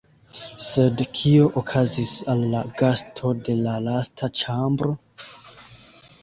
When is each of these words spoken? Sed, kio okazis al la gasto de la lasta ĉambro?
Sed, 0.67 1.01
kio 1.17 1.49
okazis 1.61 2.13
al 2.33 2.41
la 2.53 2.61
gasto 2.79 3.35
de 3.49 3.57
la 3.67 3.77
lasta 3.89 4.31
ĉambro? 4.41 4.97